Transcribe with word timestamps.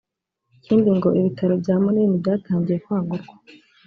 Ikindi 0.57 0.89
ngo 0.97 1.07
ibitaro 1.19 1.53
bya 1.61 1.75
Munini 1.83 2.15
byatangiye 2.21 2.77
kwagurwa 2.83 3.35